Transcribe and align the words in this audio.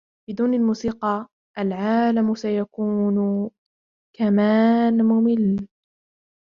بدون 0.29 0.53
الموسيقى, 0.53 1.27
العالم 1.59 2.35
سيكون 2.35 3.49
كمان 4.17 5.05
مُمِل. 5.05 5.67